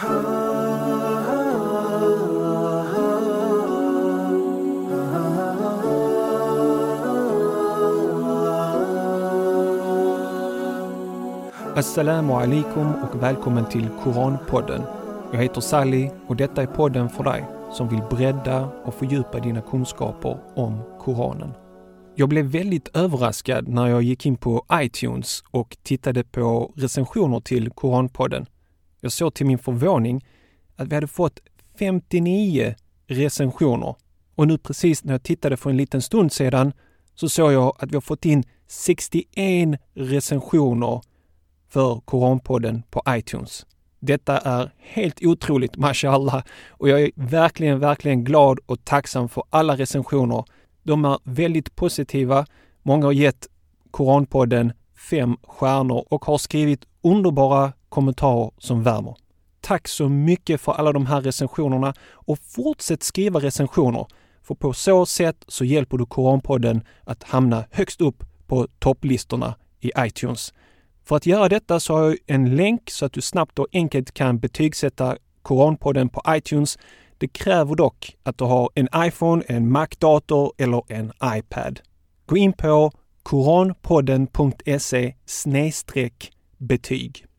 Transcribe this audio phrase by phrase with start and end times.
[0.00, 0.12] Assalamu
[12.32, 14.82] alaikum och välkommen till Koranpodden.
[15.32, 19.60] Jag heter Sally och detta är podden för dig som vill bredda och fördjupa dina
[19.60, 21.52] kunskaper om Koranen.
[22.14, 27.70] Jag blev väldigt överraskad när jag gick in på iTunes och tittade på recensioner till
[27.70, 28.46] Koranpodden.
[29.00, 30.24] Jag såg till min förvåning
[30.76, 31.40] att vi hade fått
[31.78, 32.74] 59
[33.06, 33.94] recensioner
[34.34, 36.72] och nu precis när jag tittade för en liten stund sedan
[37.14, 41.00] så såg jag att vi har fått in 61 recensioner
[41.68, 43.66] för Koranpodden på iTunes.
[44.00, 49.76] Detta är helt otroligt, mashallah, och jag är verkligen, verkligen glad och tacksam för alla
[49.76, 50.44] recensioner.
[50.82, 52.46] De är väldigt positiva.
[52.82, 53.48] Många har gett
[53.90, 54.72] Koranpodden
[55.10, 59.16] fem stjärnor och har skrivit underbara kommentarer som värmer.
[59.60, 64.06] Tack så mycket för alla de här recensionerna och fortsätt skriva recensioner,
[64.42, 69.90] för på så sätt så hjälper du Koranpodden att hamna högst upp på topplistorna i
[69.98, 70.54] iTunes.
[71.04, 74.14] För att göra detta så har jag en länk så att du snabbt och enkelt
[74.14, 76.78] kan betygsätta Koranpodden på iTunes.
[77.18, 81.80] Det kräver dock att du har en iPhone, en Mac-dator eller en iPad.
[82.26, 85.14] Gå in på koranpodden.se
[86.58, 87.29] betyg.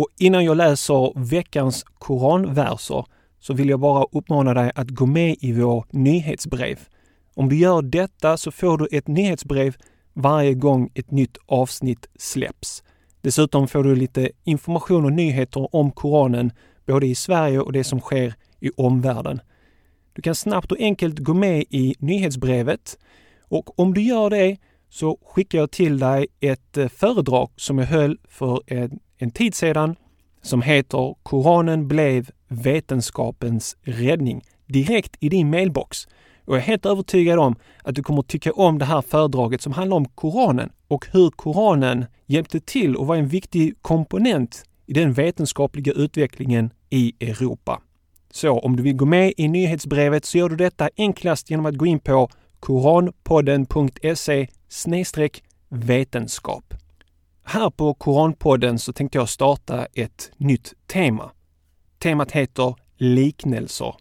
[0.00, 3.04] Och innan jag läser veckans koranverser
[3.38, 6.78] så vill jag bara uppmana dig att gå med i vår nyhetsbrev.
[7.34, 9.76] Om du gör detta så får du ett nyhetsbrev
[10.12, 12.82] varje gång ett nytt avsnitt släpps.
[13.20, 16.52] Dessutom får du lite information och nyheter om Koranen,
[16.86, 19.40] både i Sverige och det som sker i omvärlden.
[20.12, 22.98] Du kan snabbt och enkelt gå med i nyhetsbrevet
[23.48, 24.56] och om du gör det
[24.88, 29.54] så skickar jag till dig ett eh, föredrag som jag höll för en, en tid
[29.54, 29.96] sedan
[30.42, 36.08] som heter Koranen blev vetenskapens räddning direkt i din mailbox.
[36.44, 39.72] Och jag är helt övertygad om att du kommer tycka om det här föredraget som
[39.72, 45.12] handlar om Koranen och hur Koranen hjälpte till och var en viktig komponent i den
[45.12, 47.80] vetenskapliga utvecklingen i Europa.
[48.30, 51.74] Så om du vill gå med i nyhetsbrevet så gör du detta enklast genom att
[51.74, 52.28] gå in på
[52.60, 54.46] koranpodden.se
[55.68, 56.69] vetenskap.
[57.44, 61.30] Här på Koranpodden så tänkte jag starta ett nytt tema.
[61.98, 63.94] Temat heter liknelser.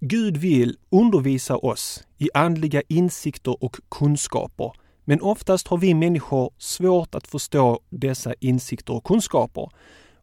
[0.00, 4.72] Gud vill undervisa oss i andliga insikter och kunskaper,
[5.04, 9.70] men oftast har vi människor svårt att förstå dessa insikter och kunskaper.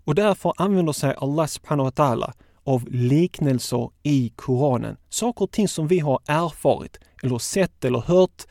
[0.03, 2.33] Och därför använder sig Allah subhanahu wa ta'ala
[2.63, 4.97] av liknelser i Koranen.
[5.09, 8.43] Saker och ting som vi har erfarit eller sett eller hört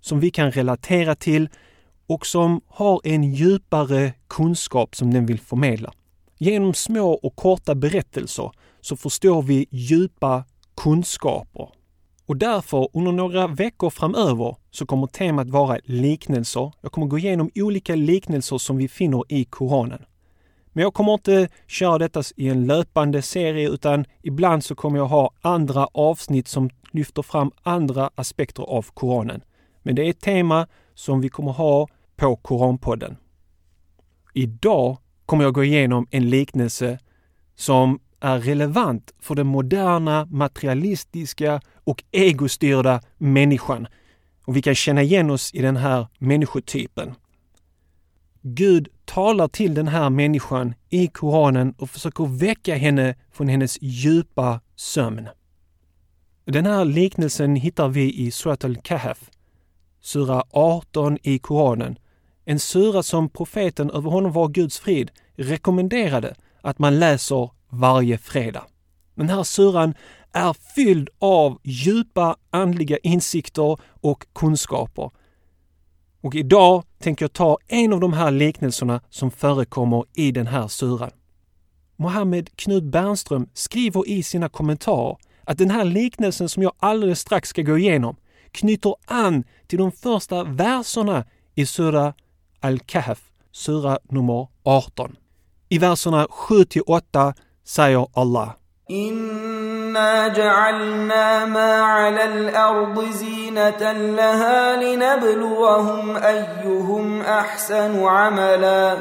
[0.00, 1.48] som vi kan relatera till
[2.06, 5.92] och som har en djupare kunskap som den vill förmedla.
[6.38, 8.50] Genom små och korta berättelser
[8.80, 10.44] så förstår vi djupa
[10.76, 11.68] kunskaper.
[12.26, 16.72] Och därför under några veckor framöver så kommer temat vara liknelser.
[16.80, 20.04] Jag kommer gå igenom olika liknelser som vi finner i Koranen.
[20.72, 25.06] Men jag kommer inte köra detta i en löpande serie utan ibland så kommer jag
[25.06, 29.40] ha andra avsnitt som lyfter fram andra aspekter av Koranen.
[29.82, 33.16] Men det är ett tema som vi kommer ha på Koranpodden.
[34.34, 36.98] Idag kommer jag gå igenom en liknelse
[37.54, 43.86] som är relevant för den moderna materialistiska och egostyrda människan.
[44.44, 47.14] Och vi kan känna igen oss i den här människotypen.
[48.42, 54.60] Gud talar till den här människan i Koranen och försöker väcka henne från hennes djupa
[54.76, 55.28] sömn.
[56.44, 59.30] Den här liknelsen hittar vi i Surat al-Kahf,
[60.00, 61.98] sura 18 i Koranen.
[62.48, 68.64] En sura som profeten, över honom var Guds frid, rekommenderade att man läser varje fredag.
[69.14, 69.94] Den här suran
[70.32, 75.10] är fylld av djupa andliga insikter och kunskaper.
[76.20, 80.68] Och idag tänker jag ta en av de här liknelserna som förekommer i den här
[80.68, 81.10] suran.
[81.96, 87.48] Mohammed Knut Bernström skriver i sina kommentarer att den här liknelsen som jag alldeles strax
[87.48, 88.16] ska gå igenom
[88.50, 92.14] knyter an till de första verserna i Sura
[92.65, 93.19] Al-Kahf,
[93.51, 95.17] sura nummer 18.
[95.69, 97.33] I verserna 7 till 8
[97.63, 98.55] säger Allah.
[98.91, 108.97] إنا جعلنا ما على الأرض زينة لها لنبلوهم أيهم أحسن عملا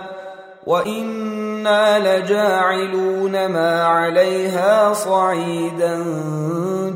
[0.67, 6.05] وإنا لجاعلون ما عليها صعيدا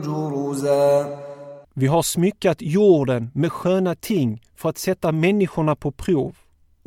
[0.05, 1.19] جرزا
[1.77, 6.35] Vi har smyckat jorden med sköna ting för att sätta människorna på prov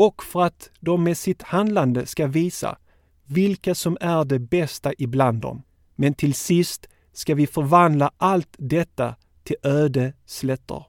[0.06, 2.78] och för att de med sitt handlande ska visa
[3.26, 5.62] vilka som är det bästa ibland dem.
[5.96, 9.14] Men till sist ska vi förvandla allt detta
[9.44, 10.84] till öde slätter.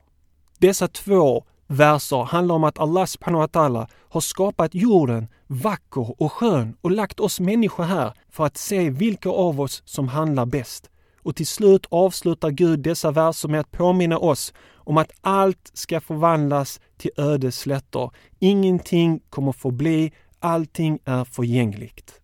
[0.58, 6.76] Dessa två verser handlar om att Allah subhanahu wa har skapat jorden vacker och skön
[6.80, 10.90] och lagt oss människor här för att se vilka av oss som handlar bäst.
[11.22, 14.52] Och till slut avslutar Gud dessa verser med att påminna oss
[14.84, 18.10] om att allt ska förvandlas till öde slätter.
[18.38, 22.20] Ingenting kommer förbli, allting är förgängligt.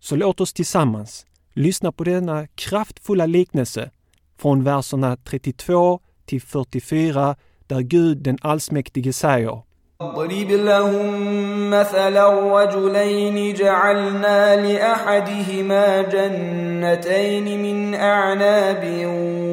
[0.00, 3.90] Så låt oss tillsammans lyssna på denna kraftfulla liknelse
[4.38, 7.36] från verserna 32 till 44
[7.66, 9.62] där Gud den allsmäktige säger
[10.02, 12.26] اضرب لهم مثلا
[12.58, 18.82] رجلين جعلنا لأحدهما جنتين من أعناب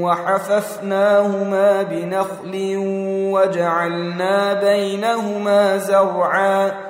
[0.03, 2.53] وحففناهما بنخل
[3.33, 6.89] وجعلنا بينهما زرعا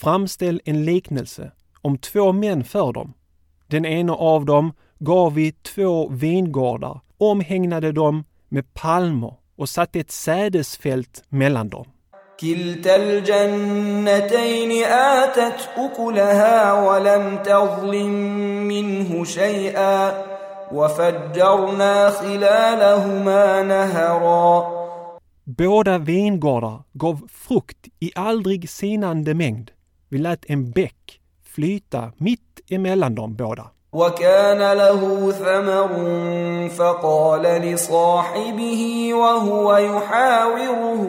[0.00, 1.50] Framställ en liknelse
[1.82, 3.14] om två män för dem.
[3.66, 10.10] Den ena av dem gav vi två vingårdar, omhägnade dem med palmer och satte ett
[10.10, 11.86] sädesfält mellan dem.
[12.39, 18.11] كلتا الجنتين آتت أكلها ولم تظلم
[18.67, 20.23] منه شيئا
[20.71, 24.83] وفجرنا خلالهما نهرا
[25.45, 29.71] Båda vingårdar gav frukt i aldrig sinande mängd.
[30.09, 33.65] Vi lät en bäck flyta mitt emellan dem båda.
[33.92, 35.88] وكان له ثمر
[36.68, 41.02] فقال لصاحبه وهو يحاوره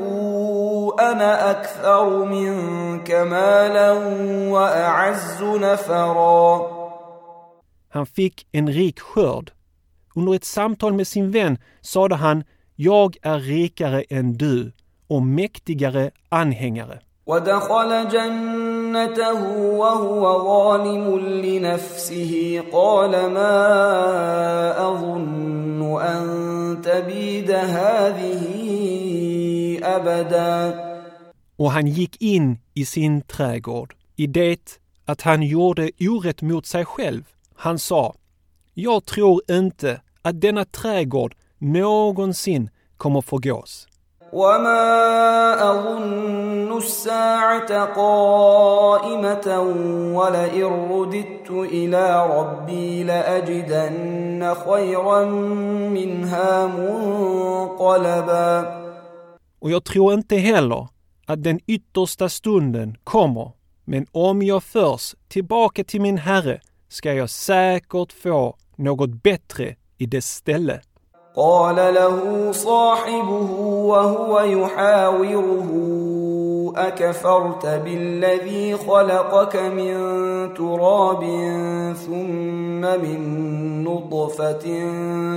[0.99, 3.91] أنا أكثر منك مالا
[4.51, 6.79] واعز نفرا
[7.91, 9.51] Han fick en rik skörd.
[10.15, 12.43] Under ett samtal med sin vän sade han
[12.75, 14.71] Jag är rikare än du
[15.07, 16.99] och mäktigare anhängare.
[17.28, 23.56] ودخل جنته وهو ظالم لنفسه قال ما
[24.88, 28.44] اظن ان تبيد هذه
[29.82, 30.84] ابدا
[31.56, 36.84] Och han gick in i sin trädgård i det att han gjorde orätt mot sig
[36.84, 37.24] själv.
[37.54, 38.14] Han sa
[38.74, 43.87] Jag tror inte att denna trädgård någonsin kommer förgås.
[44.33, 49.59] وما اظن الساعة قائمه
[50.17, 55.25] ولئن رددت إلى ربي لاجدن خيرا
[55.89, 58.49] منها منقلبا
[59.61, 60.87] Och jag tror inte heller
[61.25, 63.51] att den yttersta stunden kommer.
[63.85, 70.05] Men om jag förs tillbaka till min Herre ska jag säkert få något bättre i
[70.05, 70.81] dess ställe.
[71.39, 73.51] قال له صاحبه
[73.91, 75.69] وهو يحاوره
[76.75, 79.93] اكفرت بالذي خلقك من
[80.53, 81.21] تراب
[82.05, 83.19] ثم من
[83.83, 84.65] نطفه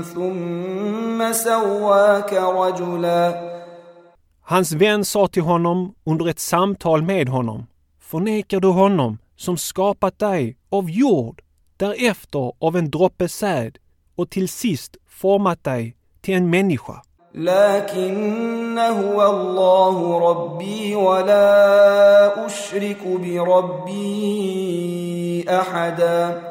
[0.03, 3.53] ثم سواك رجلا
[4.45, 7.67] Hans vän sa till honom under ett samtal med honom.
[8.01, 11.43] Förnekar du honom som skapat dig av jord,
[11.77, 13.79] därefter av en droppe säd
[14.22, 17.02] och till sist format dig till en människa?
[17.38, 24.66] لكن هو الله ربي ولا اشرك بربي
[25.50, 26.42] احدا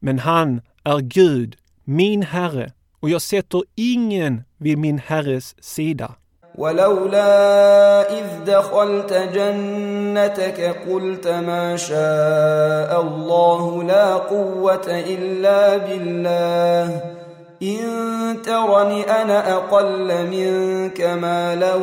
[0.00, 6.14] Men han är Gud, min Herre, och jag sätter ingen vid min Herres sida.
[6.58, 17.16] ولولا اذ دخلت جنتك قلت ما شاء الله لا قوه الا بالله
[17.62, 21.74] ان ترني انا اقل منك مالا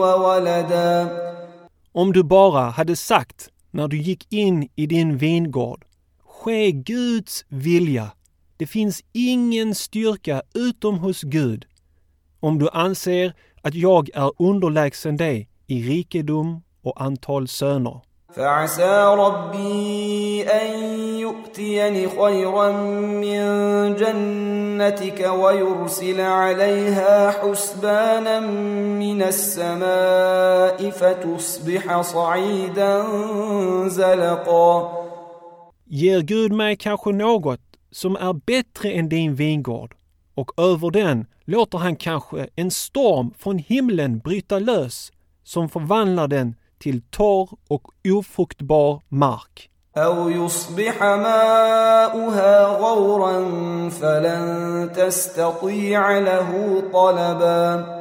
[0.00, 1.28] وولدا
[1.92, 5.84] Om du bara hade sagt när du gick in i din vingård,
[6.24, 8.12] ske Guds vilja.
[8.56, 11.66] Det finns ingen styrka utom hos Gud.
[12.40, 18.00] Om du anser att jag är underlägsen dig i rikedom och antal söner.
[18.34, 20.68] فعسى ربي ان
[21.18, 22.70] يؤتيني خيرا
[23.22, 23.42] من
[23.94, 28.40] جنتك ويرسل عليها حسبانا
[29.00, 33.04] من السماء فتصبح صعيدا
[33.88, 34.98] زلقا
[35.90, 37.60] Ger Gud mig kanske något
[37.90, 39.94] som är bättre än din vingård
[40.34, 45.12] och över den låter han kanske en storm från himlen bryta lös
[45.44, 49.70] som förvandlar den till torr och ofruktbar mark.
[49.96, 53.34] أو يصبح ماؤها غورا
[53.88, 57.98] فلن تستطيع له طلبا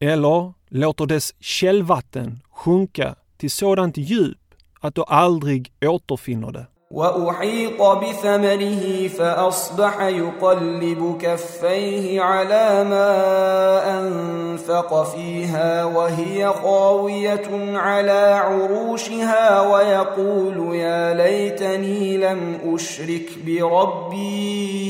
[0.00, 4.38] Eller låter dess källvatten sjunka till sådant djup
[4.80, 6.66] att du aldrig återfinner det.
[6.91, 21.13] وأحيط بثمره فأصبح يقلب كفيه على ما أنفق فيها وهي خاوية على عروشها ويقول يا
[21.13, 24.87] ليتني لم أشرك بربي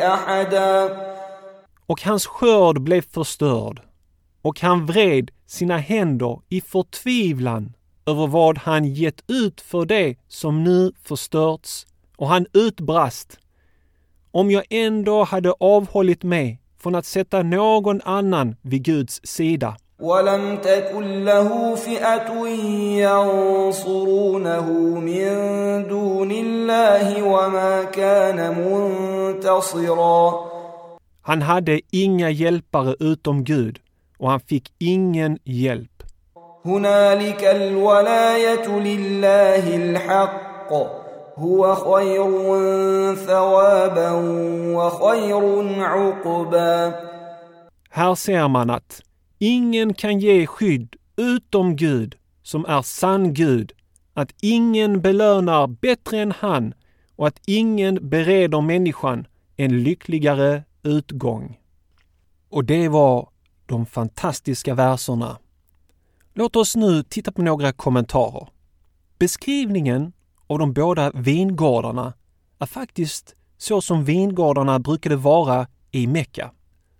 [0.00, 1.10] أحدا.
[1.86, 3.80] Och hans skörd blev förstörd.
[4.42, 7.72] Och han vred sina händer i förtvivlan.
[8.05, 13.39] över vad han gett ut för det som nu förstörts och han utbrast.
[14.31, 19.77] Om jag ändå hade avhållit mig från att sätta någon annan vid Guds sida.
[19.99, 22.47] ولم تكن له فئة
[22.99, 25.29] ينصرونه من
[25.87, 30.45] دون الله وما كان منتصرا
[31.21, 33.79] Han hade inga hjälpare utom Gud
[34.17, 35.88] och han fick ingen hjälp.
[36.65, 40.73] هنالك الولاية لله الحق
[41.37, 42.29] هو خير
[43.15, 44.11] ثوابا
[44.75, 45.43] وخير
[45.83, 46.93] عقبا
[47.89, 49.01] Här ser man att
[49.39, 53.71] ingen kan ge skydd utom Gud som är sann Gud,
[54.13, 56.73] att ingen belönar bättre än han
[57.15, 61.57] och att ingen bereder människan en lyckligare utgång.
[62.49, 63.29] Och det var
[63.65, 65.37] de fantastiska verserna.
[66.34, 68.48] Låt oss nu titta på några kommentarer.
[69.18, 70.12] Beskrivningen
[70.46, 72.12] av de båda vingårdarna
[72.58, 76.50] är faktiskt så som vingårdarna brukade vara i Mekka.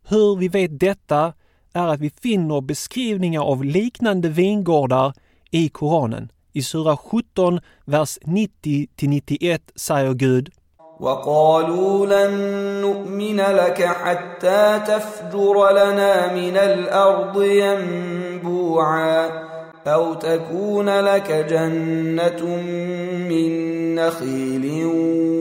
[0.08, 1.32] Hur vi vet detta
[1.72, 5.12] är att vi finner beskrivningar av liknande vingårdar
[5.50, 6.32] i Koranen.
[6.52, 10.50] I Sura 17, vers 90-91 säger Gud
[11.00, 12.32] وقالوا لن
[12.80, 19.30] نؤمن لك حتى تفجر لنا من الأرض ينبوعا
[19.86, 22.44] أو تكون لك جنة
[23.30, 23.50] من
[23.94, 24.86] نخيل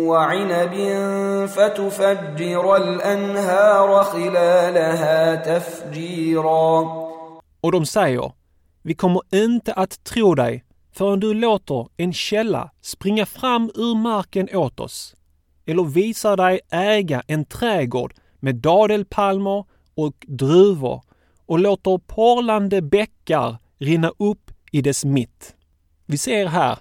[0.08, 0.76] وعنب
[1.48, 7.00] فتفجر الأنهار خلالها تفجيرا.
[7.62, 8.32] Och de säger,
[8.84, 10.64] vi kommer inte att tro dig
[10.94, 15.16] förrän du låter en källa springa fram ur marken åt oss.
[15.70, 21.02] Eller visar dig äga en trädgård med dadelpalmer och druvor
[21.46, 25.56] och låter porlande bäckar rinna upp i dess mitt.
[26.06, 26.80] Vi ser här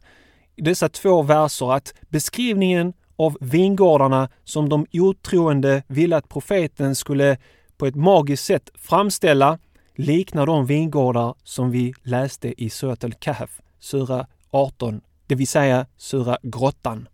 [0.56, 7.36] i dessa två verser att beskrivningen av vingårdarna som de otroende ville att profeten skulle
[7.76, 9.58] på ett magiskt sätt framställa
[9.94, 16.38] liknar de vingårdar som vi läste i Surat al-Kahf, sura 18, det vill säga sura
[16.42, 17.08] grottan.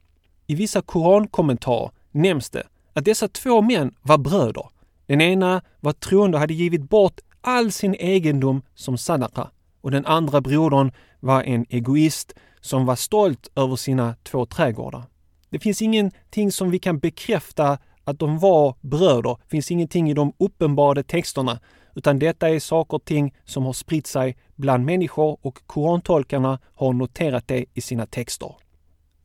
[0.46, 4.68] I vissa korankommentarer nämns det att dessa två män var bröder.
[5.06, 10.06] Den ena var troende och hade givit bort all sin egendom som sadaka och den
[10.06, 15.02] andra brodern var en egoist som var stolt över sina två trädgårdar.
[15.50, 19.36] Det finns ingenting som vi kan bekräfta att de var bröder.
[19.42, 21.60] Det finns ingenting i de uppenbarade texterna,
[21.94, 26.92] utan detta är saker och ting som har spritt sig bland människor och korantolkarna har
[26.92, 28.54] noterat det i sina texter.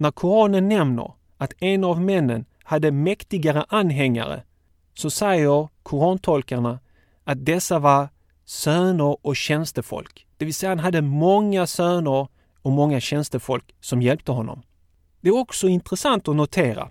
[0.01, 4.43] När Koranen nämner att en av männen hade mäktigare anhängare
[4.93, 6.79] så säger korantolkarna
[7.23, 8.09] att dessa var
[8.45, 10.27] söner och tjänstefolk.
[10.37, 12.27] Det vill säga han hade många söner
[12.61, 14.61] och många tjänstefolk som hjälpte honom.
[15.21, 16.89] Det är också intressant att notera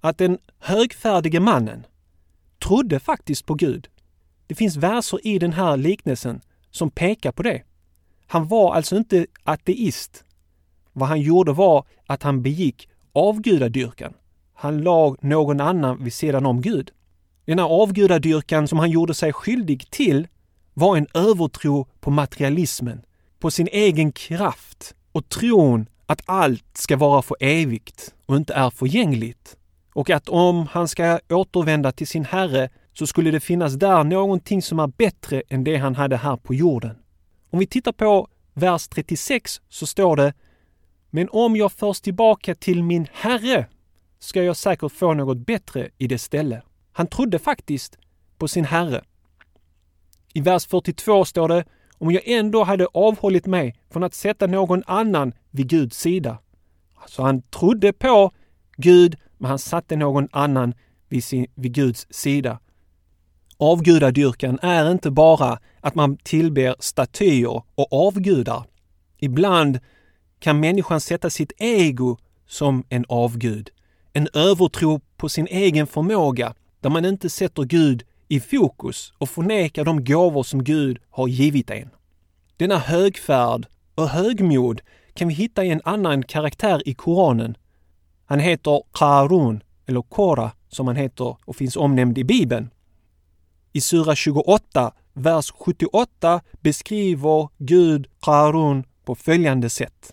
[0.00, 1.86] att den högfärdige mannen
[2.58, 3.88] trodde faktiskt på Gud.
[4.46, 7.62] Det finns verser i den här liknelsen som pekar på det.
[8.26, 10.24] Han var alltså inte ateist.
[10.98, 14.12] Vad han gjorde var att han begick avgudadyrkan.
[14.54, 16.90] Han lag någon annan vid sidan om Gud.
[17.44, 20.28] Denna avgudadyrkan som han gjorde sig skyldig till
[20.74, 23.02] var en övertro på materialismen,
[23.38, 28.70] på sin egen kraft och tron att allt ska vara för evigt och inte är
[28.70, 29.56] förgängligt.
[29.92, 34.62] Och att om han ska återvända till sin Herre så skulle det finnas där någonting
[34.62, 36.96] som är bättre än det han hade här på jorden.
[37.50, 40.32] Om vi tittar på vers 36 så står det
[41.16, 43.66] men om jag förs tillbaka till min Herre
[44.18, 46.62] ska jag säkert få något bättre i det ställe.
[46.92, 47.98] Han trodde faktiskt
[48.38, 49.04] på sin Herre.
[50.34, 51.64] I vers 42 står det
[51.98, 56.38] om jag ändå hade avhållit mig från att sätta någon annan vid Guds sida.
[56.94, 58.30] Alltså han trodde på
[58.76, 60.74] Gud, men han satte någon annan
[61.08, 62.58] vid, sin, vid Guds sida.
[63.56, 68.64] Avgudadyrkan är inte bara att man tillber statyer och avgudar.
[69.18, 69.80] Ibland
[70.38, 72.16] kan människan sätta sitt ego
[72.46, 73.70] som en avgud.
[74.12, 79.84] En övertro på sin egen förmåga där man inte sätter Gud i fokus och förnekar
[79.84, 81.90] de gåvor som Gud har givit en.
[82.56, 84.80] Denna högfärd och högmod
[85.14, 87.56] kan vi hitta i en annan karaktär i Koranen,
[88.24, 92.70] Han heter Qarun, eller Kora, som han heter och finns omnämnd i Bibeln.
[93.72, 100.12] I Sura 28, vers 78 beskriver Gud Qarun på följande sätt.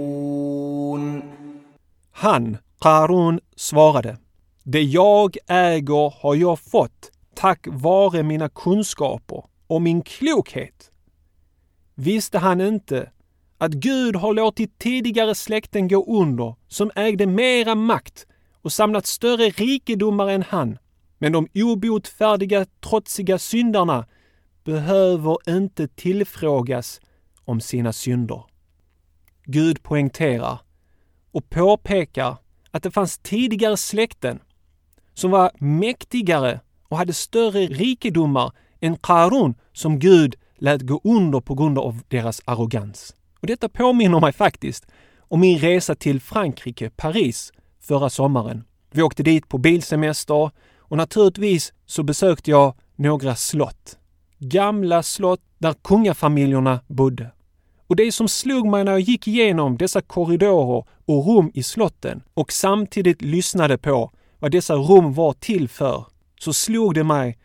[2.21, 4.17] Han, Karun, svarade.
[4.63, 10.91] Det jag äger har jag fått tack vare mina kunskaper och min klokhet.
[11.95, 13.11] Visste han inte
[13.57, 18.27] att Gud har låtit tidigare släkten gå under som ägde mera makt
[18.61, 20.77] och samlat större rikedomar än han.
[21.17, 24.05] Men de obotfärdiga, trotsiga syndarna
[24.63, 27.01] behöver inte tillfrågas
[27.45, 28.43] om sina synder.
[29.45, 30.59] Gud poängterar
[31.31, 32.37] och påpekar
[32.71, 34.39] att det fanns tidigare släkten
[35.13, 41.55] som var mäktigare och hade större rikedomar än Karun som Gud lät gå under på
[41.55, 43.15] grund av deras arrogans.
[43.39, 44.87] Och detta påminner mig faktiskt
[45.19, 48.63] om min resa till Frankrike, Paris, förra sommaren.
[48.91, 53.97] Vi åkte dit på bilsemester och naturligtvis så besökte jag några slott.
[54.37, 57.31] Gamla slott där kungafamiljerna bodde.
[57.91, 62.23] Och det som slog mig när jag gick igenom dessa korridorer och rum i slotten
[62.33, 66.05] och samtidigt lyssnade på vad dessa rum var till för,
[66.39, 67.37] så slog det mig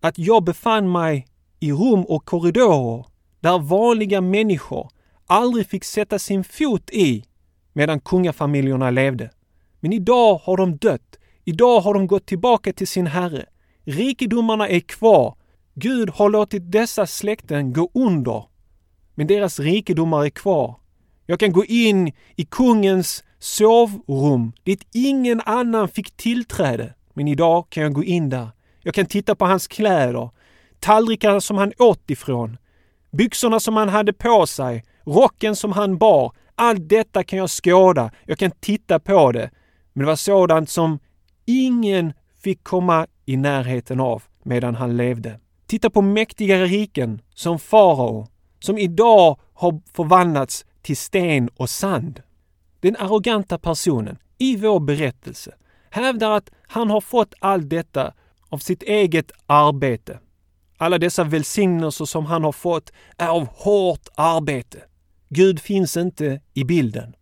[0.00, 1.26] att jag befann mig
[1.58, 3.06] i rum och korridorer
[3.40, 4.90] där vanliga människor
[5.26, 7.24] aldrig fick sätta sin fot i
[7.72, 9.30] medan kungafamiljerna levde.
[9.80, 11.18] Men idag har de dött.
[11.44, 13.46] Idag har de gått tillbaka till sin herre.
[13.84, 15.34] Rikedomarna är kvar.
[15.74, 18.49] Gud har låtit dessa släkten gå under.
[19.20, 20.76] Men deras rikedomar är kvar.
[21.26, 26.94] Jag kan gå in i kungens sovrum dit ingen annan fick tillträde.
[27.14, 28.48] Men idag kan jag gå in där.
[28.82, 30.30] Jag kan titta på hans kläder,
[30.78, 32.56] tallrikarna som han åt ifrån,
[33.10, 36.32] byxorna som han hade på sig, rocken som han bar.
[36.54, 38.10] Allt detta kan jag skåda.
[38.26, 39.50] Jag kan titta på det.
[39.92, 40.98] Men det var sådant som
[41.46, 45.40] ingen fick komma i närheten av medan han levde.
[45.66, 48.26] Titta på mäktigare riken som farao,
[48.60, 52.22] som idag har förvandlats till sten och sand.
[52.80, 55.54] Den arroganta personen i vår berättelse
[55.90, 58.12] hävdar att han har fått allt detta
[58.48, 60.18] av sitt eget arbete.
[60.76, 64.78] Alla dessa välsignelser som han har fått är av hårt arbete.
[65.28, 67.14] Gud finns inte i bilden.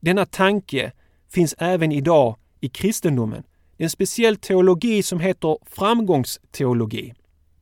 [0.00, 0.92] Denna tanke
[1.30, 3.42] finns även idag i kristendomen.
[3.76, 7.14] En speciell teologi som heter framgångsteologi.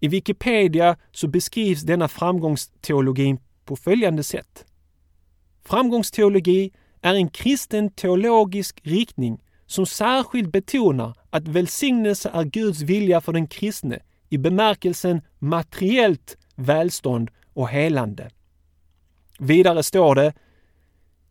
[0.02, 4.64] I Wikipedia så beskrivs denna framgångsteologi på följande sätt.
[5.64, 13.32] Framgångsteologi är en kristen teologisk riktning som särskilt betonar att välsignelse är Guds vilja för
[13.32, 18.30] den kristne i bemärkelsen materiellt välstånd och helande.
[19.38, 20.34] Vidare står det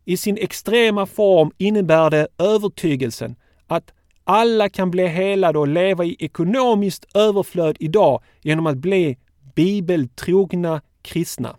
[0.05, 3.35] i sin extrema form innebär det övertygelsen
[3.67, 3.93] att
[4.31, 9.17] alla kan bli helade och leva i ekonomiskt överflöd idag genom att bli
[9.55, 11.55] bibeltrogna kristna.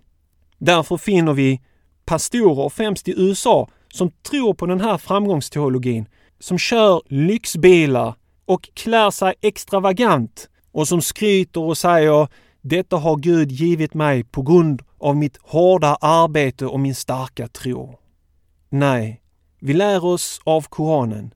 [0.58, 1.60] Därför finner vi
[2.04, 6.06] pastorer, främst i USA, som tror på den här framgångsteologin,
[6.38, 12.28] som kör lyxbilar och klär sig extravagant och som skryter och säger
[12.60, 17.98] detta har Gud givit mig på grund av mitt hårda arbete och min starka tro.
[18.68, 19.22] Nej,
[19.60, 21.34] vi lär oss av Koranen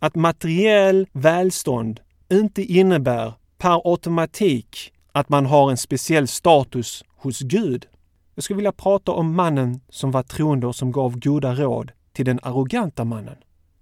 [0.00, 2.00] att materiell välstånd
[2.32, 7.86] inte innebär per automatik att man har en speciell status hos Gud.
[8.34, 12.24] Jag skulle vilja prata om mannen som var troende och som gav goda råd till
[12.24, 13.36] den arroganta mannen.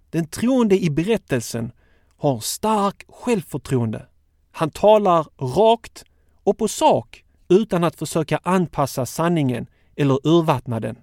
[0.09, 1.71] Den troende i berättelsen
[2.17, 4.05] har stark självförtroende.
[4.51, 6.05] Han talar rakt
[6.43, 10.95] och på sak utan att försöka anpassa sanningen eller urvattna den.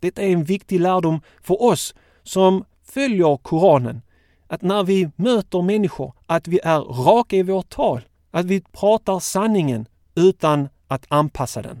[0.00, 4.02] Detta är en viktig lärdom för oss som följer Koranen.
[4.48, 8.00] Att när vi möter människor, att vi är raka i vårt tal.
[8.30, 11.78] Att vi pratar sanningen utan att anpassa den.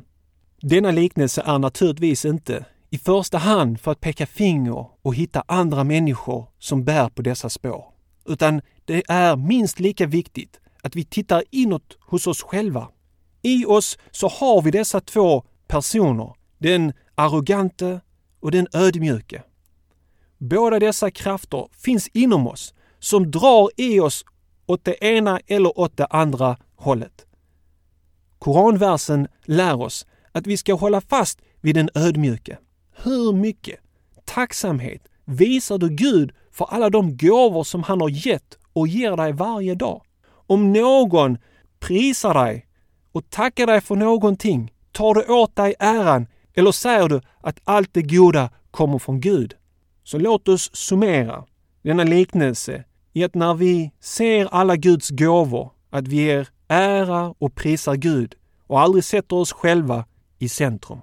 [0.60, 5.84] Denna liknelse är naturligtvis inte i första hand för att peka finger och hitta andra
[5.84, 7.84] människor som bär på dessa spår.
[8.24, 12.88] Utan det är minst lika viktigt att vi tittar inåt hos oss själva.
[13.42, 18.00] I oss så har vi dessa två personer, den arrogante
[18.40, 19.42] och den ödmjuke.
[20.38, 24.24] Båda dessa krafter finns inom oss som drar i oss
[24.66, 27.26] åt det ena eller åt det andra hållet.
[28.38, 32.58] Koranversen lär oss att vi ska hålla fast vid den ödmjuke.
[33.02, 33.80] Hur mycket
[34.24, 39.32] tacksamhet visar du Gud för alla de gåvor som han har gett och ger dig
[39.32, 40.02] varje dag?
[40.46, 41.38] Om någon
[41.78, 42.66] prisar dig
[43.12, 47.94] och tackar dig för någonting, tar du åt dig äran eller säger du att allt
[47.94, 49.54] det goda kommer från Gud?
[50.06, 51.44] Så låt oss summera
[51.82, 57.54] denna liknelse i att när vi ser alla Guds gåvor, att vi ger ära och
[57.54, 58.34] prisar Gud
[58.66, 60.04] och aldrig sätter oss själva
[60.38, 60.98] i centrum.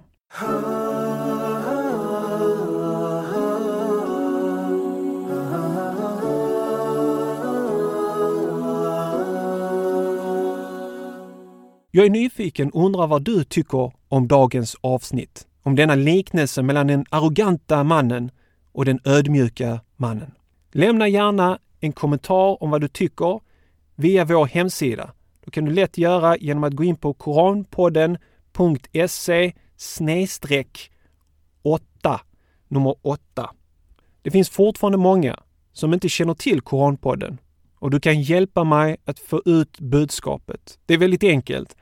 [11.90, 15.46] Jag är nyfiken och undrar vad du tycker om dagens avsnitt.
[15.62, 18.30] Om denna liknelse mellan den arroganta mannen
[18.74, 20.34] och den ödmjuka mannen.
[20.72, 23.40] Lämna gärna en kommentar om vad du tycker
[23.94, 25.12] via vår hemsida.
[25.44, 30.90] Det kan du lätt göra genom att gå in på koranpodden.se snedstreck
[31.62, 32.20] 8,
[32.68, 33.50] nummer 8.
[34.22, 35.40] Det finns fortfarande många
[35.72, 37.38] som inte känner till Koranpodden
[37.78, 40.78] och du kan hjälpa mig att få ut budskapet.
[40.86, 41.76] Det är väldigt enkelt.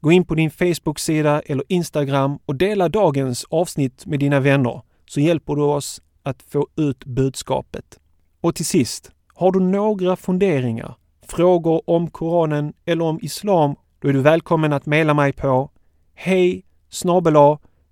[0.00, 5.20] Gå in på din Facebook-sida eller Instagram och dela dagens avsnitt med dina vänner så
[5.20, 8.00] hjälper du oss att få ut budskapet.
[8.40, 14.12] Och till sist, har du några funderingar, frågor om Koranen eller om Islam, då är
[14.12, 15.70] du välkommen att mejla mig på
[16.14, 16.64] hej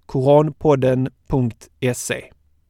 [0.07, 2.25] koranpodden.se.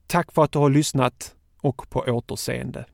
[0.06, 2.86] Tack för att du har lyssnat och på återseende.